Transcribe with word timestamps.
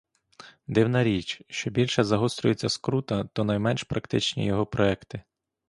Дивна 0.67 1.03
річ: 1.03 1.41
що 1.49 1.69
більше 1.69 2.03
загострюється 2.03 2.69
скрута, 2.69 3.23
то 3.33 3.43
найменш 3.43 3.83
практичні 3.83 4.45
його 4.45 4.65
проекти. 4.65 5.23